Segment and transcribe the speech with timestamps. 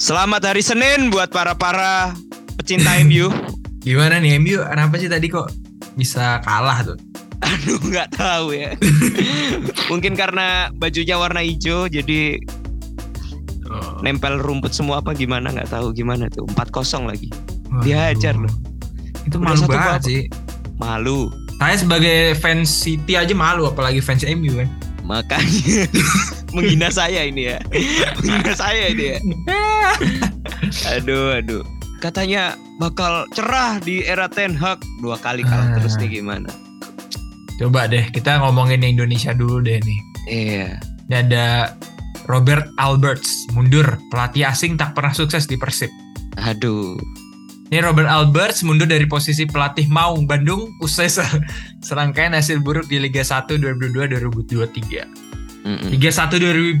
[0.00, 2.16] Selamat hari Senin buat para-para
[2.56, 3.28] pecinta MU.
[3.86, 4.64] Gimana nih MU?
[4.64, 5.52] Kenapa sih tadi kok
[5.92, 6.96] bisa kalah tuh?
[7.44, 8.72] Aduh nggak tahu ya.
[9.92, 12.40] Mungkin karena bajunya warna hijau jadi
[13.70, 14.02] Oh.
[14.02, 16.42] nempel rumput semua apa gimana nggak tahu gimana tuh.
[16.58, 17.30] 4-0 lagi.
[17.86, 18.50] Dihajar Waduh.
[18.50, 18.54] loh.
[19.22, 20.02] Itu malu banget babak.
[20.02, 20.22] sih.
[20.74, 21.30] Malu.
[21.62, 24.66] Saya sebagai fans City aja malu apalagi fans MU kan.
[25.06, 25.86] Makanya
[26.50, 27.58] menghina saya ini ya.
[28.16, 29.18] menghina saya ini ya.
[30.90, 31.62] Aduh, aduh.
[32.00, 35.76] Katanya bakal cerah di era Ten Hag dua kali kalah Ah.
[35.76, 36.48] terus nih gimana?
[37.56, 39.98] Coba deh kita ngomongin Indonesia dulu deh nih.
[40.26, 40.68] Iya.
[41.06, 41.76] Ini ada
[42.24, 45.90] Robert Alberts mundur pelatih asing tak pernah sukses di Persib.
[46.40, 46.96] Aduh.
[47.68, 51.22] Ini Robert Alberts mundur dari posisi pelatih Maung Bandung usai se-
[51.78, 55.29] serangkaian hasil buruk di Liga 1 2022-2023.
[55.60, 55.92] Mm-mm.
[55.92, 56.32] Liga 1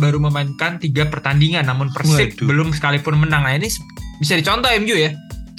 [0.00, 2.46] baru memainkan tiga pertandingan namun Persib Waduh.
[2.48, 3.44] belum sekalipun menang.
[3.44, 3.68] Nah ini
[4.18, 5.12] bisa dicontoh MU ya.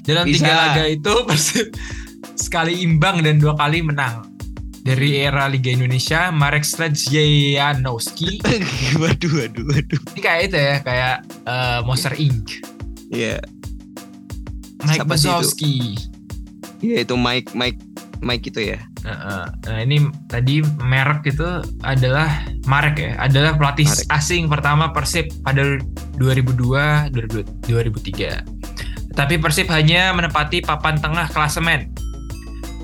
[0.03, 0.41] Dalam Bisa.
[0.41, 1.67] tiga laga itu Persib
[2.33, 4.25] sekali imbang dan dua kali menang.
[4.79, 8.41] Dari era Liga Indonesia, Marek Sledjanowski.
[9.03, 10.01] waduh, waduh, waduh.
[10.17, 12.47] Ini kayak itu ya, kayak eh, Monster Inc.
[13.13, 13.37] Iya.
[14.81, 15.11] Mike sih itu?
[15.11, 15.75] Wazowski.
[16.79, 17.79] Iya itu Mike, Mike,
[18.23, 18.79] Mike itu ya.
[18.99, 22.27] Nah, nah, ini tadi merek itu adalah
[22.67, 24.07] Marek ya, adalah pelatih Marek.
[24.11, 25.79] asing pertama Persib pada
[26.19, 29.15] 2002 2002 2003.
[29.15, 31.89] Tapi Persib hanya menempati papan tengah klasemen.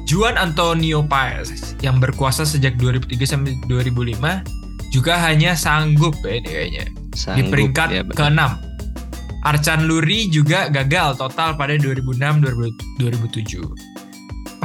[0.05, 4.45] Juan Antonio Paes yang berkuasa sejak 2003 sampai 2005
[4.94, 8.16] juga hanya sanggup ya ini kayaknya di Sanggup, peringkat ya, benar.
[8.16, 8.41] ke-6.
[9.45, 12.44] Arcan Luri juga gagal total pada 2006
[13.00, 13.94] 2007.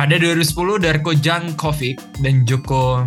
[0.01, 3.05] Pada 2010 Darko Jankovic dan Joko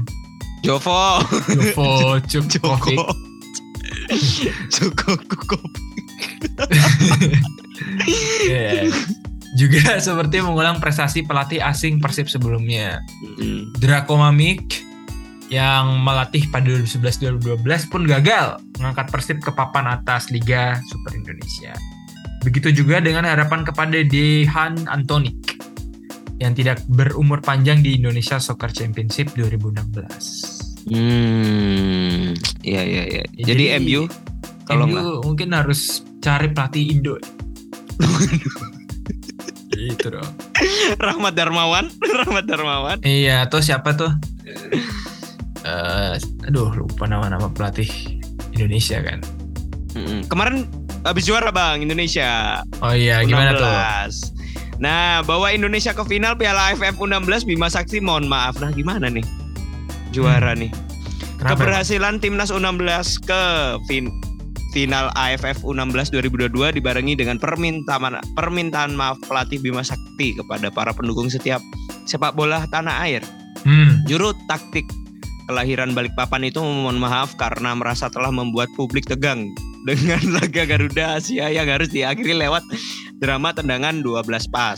[0.61, 1.25] Jovo.
[1.49, 2.77] Jovo Joko.
[4.69, 5.57] Cukkovic Joko.
[8.45, 8.93] Iya.
[9.57, 13.01] juga seperti mengulang prestasi pelatih asing Persib sebelumnya.
[13.41, 13.73] Mm.
[13.81, 14.85] Drako Mamic
[15.49, 21.73] yang melatih pada 2011-2012 pun gagal mengangkat Persib ke papan atas Liga Super Indonesia.
[22.45, 25.52] Begitu juga dengan harapan kepada Dehan Antonik
[26.43, 30.91] yang tidak berumur panjang di Indonesia Soccer Championship 2016.
[30.91, 32.35] Hmm.
[32.59, 33.23] Iya, iya, iya.
[33.31, 34.03] Ya, Jadi, jadi MU
[34.67, 37.15] kalau MU mungkin harus cari pelatih Indo.
[39.73, 40.31] gitu dong.
[40.99, 41.87] Rahmat Darmawan,
[42.23, 42.99] Rahmat Darmawan.
[43.07, 44.11] Iya, atau siapa tuh?
[45.63, 46.15] Eh,
[46.47, 47.87] aduh, lupa nama-nama pelatih
[48.51, 49.23] Indonesia kan.
[49.95, 50.27] Mm-mm.
[50.27, 50.67] Kemarin
[51.07, 52.59] habis juara Bang Indonesia.
[52.83, 53.71] Oh iya, gimana tuh?
[54.77, 54.81] 16.
[54.81, 58.57] Nah, bawa Indonesia ke final Piala AFF U16 Bima Sakti mohon maaf.
[58.57, 59.25] Nah, gimana nih?
[60.13, 60.69] Juara nih.
[61.37, 61.59] Kenapa?
[61.59, 63.41] Keberhasilan timnas U16 ke
[63.89, 64.13] fin-
[64.73, 71.29] final AFF U16 2022 dibarengi dengan permintaan permintaan maaf pelatih Bima Sakti kepada para pendukung
[71.29, 71.61] setiap
[72.09, 73.21] sepak bola tanah air.
[73.63, 74.83] Hmm, Juru taktik
[75.45, 79.45] kelahiran Balikpapan itu memohon maaf karena merasa telah membuat publik tegang
[79.87, 82.65] dengan laga Garuda Asia yang harus diakhiri lewat
[83.23, 84.75] drama tendangan 12 pas.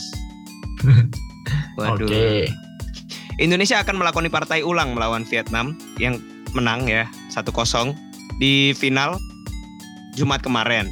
[1.82, 2.06] Waduh.
[2.06, 2.46] Oke.
[3.42, 6.22] Indonesia akan melakoni partai ulang melawan Vietnam yang
[6.54, 7.04] menang ya
[7.34, 7.52] 1-0
[8.38, 9.18] di final
[10.16, 10.88] Jumat kemarin.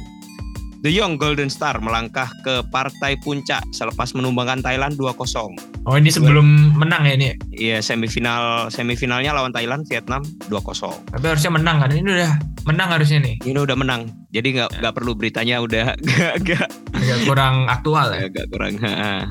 [0.85, 5.81] The Young Golden Star melangkah ke partai puncak selepas menumbangkan Thailand 2-0.
[5.89, 7.33] Oh ini sebelum menang ya ini.
[7.57, 11.09] Iya semifinal semifinalnya lawan Thailand Vietnam 2-0.
[11.09, 11.89] Tapi harusnya menang kan?
[11.89, 12.31] Ini udah
[12.69, 13.41] menang harusnya nih.
[13.41, 14.13] Ini udah menang.
[14.29, 15.97] Jadi nggak nggak perlu beritanya udah
[16.45, 16.69] nggak
[17.05, 18.19] Agak kurang aktual ya.
[18.25, 18.73] agak kurang.
[18.81, 19.29] ha.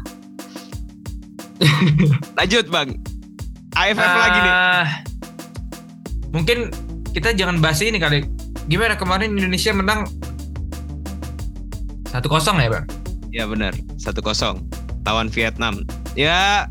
[2.38, 2.88] Lanjut bang.
[3.74, 4.54] AFF lagi nih.
[6.30, 6.58] Mungkin
[7.10, 8.22] kita jangan bahas ini kali.
[8.70, 10.06] Gimana kemarin Indonesia menang
[12.14, 12.22] 1-0
[12.62, 12.84] ya bang?
[13.34, 14.22] Ya benar 1-0
[15.02, 15.82] lawan Vietnam.
[16.14, 16.70] Ya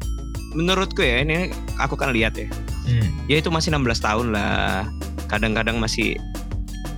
[0.56, 2.47] menurutku ya ini aku kan lihat ya.
[2.88, 3.08] Hmm.
[3.28, 4.88] Ya itu masih 16 tahun lah.
[5.28, 6.16] Kadang-kadang masih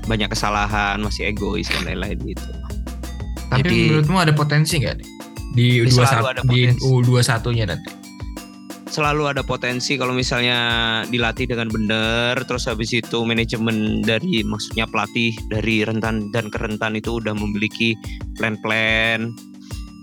[0.05, 2.45] banyak kesalahan, masih egois dan lain-lain gitu.
[3.55, 5.07] Tapi Jadi- menurutmu ada potensi nggak nih?
[5.55, 6.83] Di Ini selalu ada U21 di potensi.
[6.83, 7.89] U21-nya nanti.
[8.85, 10.57] Selalu ada potensi kalau misalnya
[11.07, 17.19] dilatih dengan benar, terus habis itu manajemen dari maksudnya pelatih dari rentan dan kerentan itu
[17.19, 17.91] udah memiliki
[18.35, 19.35] plan-plan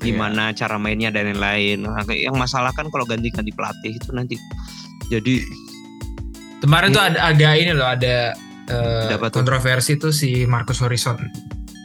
[0.03, 1.87] gimana cara mainnya dan lain-lain.
[1.87, 4.35] Nah, yang masalah kan kalau ganti-ganti pelatih itu nanti
[5.09, 5.41] jadi
[6.59, 6.97] Kemarin Iya.
[6.97, 8.15] tuh ada agak ini loh ada
[8.67, 9.31] Ada tuh?
[9.35, 11.19] kontroversi tuh si Marcus Horizon.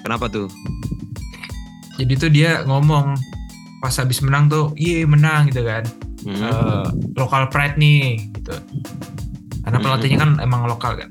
[0.06, 0.48] kenapa tuh?
[1.98, 3.18] Jadi tuh dia ngomong
[3.78, 5.84] pas habis menang tuh, iya menang gitu kan.
[6.24, 6.38] Hmm.
[6.38, 8.54] Eh, lokal pride nih gitu.
[9.62, 9.86] Karena Hmm.
[9.86, 11.10] pelatihnya kan emang lokal kan.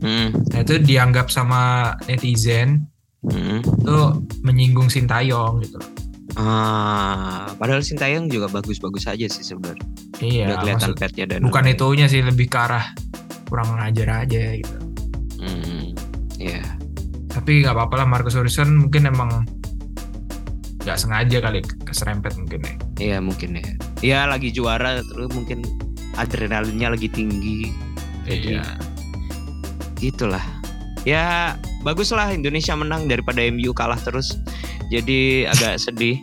[0.00, 0.32] Hmm.
[0.32, 2.88] Nah itu dianggap sama netizen
[3.20, 3.60] Hmm.
[3.60, 3.96] itu
[4.40, 5.76] menyinggung Sintayong gitu.
[6.34, 9.84] Ah, padahal Sintayong juga bagus-bagus aja sih sebenarnya.
[10.20, 12.86] Iya, Udah kelihatan petnya dan bukan itunya sih lebih ke arah
[13.44, 14.76] kurang ajar aja gitu.
[15.36, 15.92] Hmm,
[16.36, 16.62] ya.
[17.28, 19.44] Tapi nggak apa-apa lah Marcus Horizon mungkin emang
[20.80, 22.74] nggak sengaja kali keserempet mungkin ya.
[22.96, 23.64] Iya mungkin ya.
[24.00, 25.60] Ya lagi juara terus mungkin
[26.16, 27.68] adrenalinnya lagi tinggi.
[28.24, 28.64] Jadi Iya.
[29.96, 30.42] gitulah.
[31.04, 34.36] Ya bagus lah Indonesia menang daripada MU kalah terus.
[34.88, 36.16] Jadi agak sedih.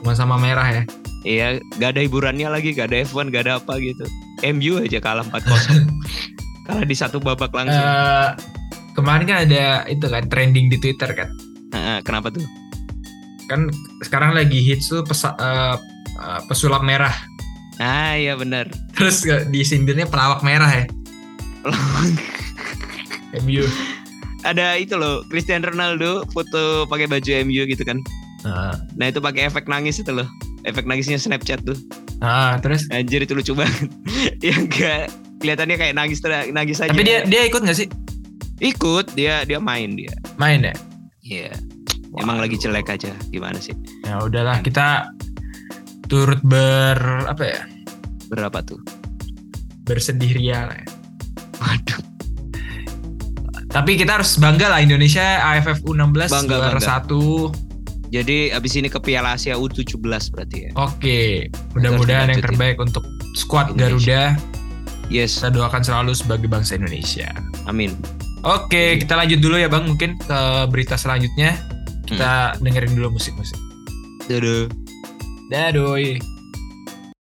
[0.00, 0.82] Sama-sama merah ya.
[1.26, 1.46] Iya,
[1.82, 4.06] gak ada hiburannya lagi, gak ada F1, gak ada apa gitu.
[4.54, 5.82] MU aja kalah 4-0.
[6.70, 7.82] kalah di satu babak langsung.
[7.82, 8.30] Eh,
[8.94, 11.28] kemarin kan ada itu kan trending di Twitter kan.
[11.74, 12.46] Nah, kenapa tuh?
[13.48, 15.76] Kan sekarang lagi hits tuh pesa- eh,
[16.46, 17.12] pesulap merah.
[17.78, 18.68] Ah iya benar.
[18.92, 20.84] Terus di sindirnya pelawak merah ya.
[23.38, 23.64] MU.
[24.42, 27.98] ada itu loh, Cristiano Ronaldo foto pakai baju MU gitu kan.
[28.46, 30.24] Nah, Nah itu pakai efek nangis itu loh.
[30.62, 31.74] Efek nangisnya Snapchat tuh.
[32.18, 33.90] nah, terus Anjir itu lucu banget.
[34.46, 35.06] ya enggak
[35.38, 36.18] kelihatannya kayak nangis
[36.50, 36.90] nangis aja.
[36.90, 37.86] tapi dia dia ikut nggak sih
[38.58, 40.10] ikut, dia dia main dia.
[40.34, 40.74] main ya?
[41.22, 41.54] Iya.
[42.16, 43.12] Emang lagi jelek aja.
[43.28, 43.76] Gimana sih?
[44.02, 45.12] Ya udahlah kita
[46.08, 46.96] turut ber
[47.28, 47.60] apa ya?
[48.32, 48.80] Berapa tuh?
[49.84, 50.88] Bersedih ria lah ya.
[51.58, 52.00] Waduh.
[53.68, 56.80] Tapi kita harus bangga lah Indonesia AFF U16 Bangga, juara bangga.
[56.80, 57.52] satu.
[58.08, 60.00] Jadi abis ini ke Piala Asia U17
[60.32, 60.70] berarti ya.
[60.80, 63.04] Oke, mudah-mudahan yang terbaik untuk
[63.36, 64.32] skuad Indonesia.
[64.32, 64.56] Garuda.
[65.12, 67.28] Yes, Kita doakan selalu sebagai bangsa Indonesia.
[67.68, 67.92] amin.
[68.48, 70.38] Oke, kita lanjut dulu ya Bang, mungkin ke
[70.72, 71.58] berita selanjutnya.
[72.08, 73.60] Kita dengerin dulu musik-musik.
[74.28, 74.68] Dadah.
[75.52, 76.37] Dadah.